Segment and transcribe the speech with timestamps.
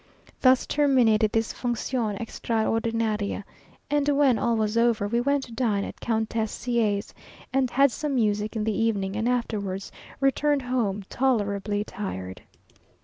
[0.39, 3.43] Thus terminated this "función extraordinaria;"
[3.87, 7.13] and when all was over, we went to dine at Countess C a's;
[7.69, 12.41] had some music in the evening, and afterwards returned home tolerably tired.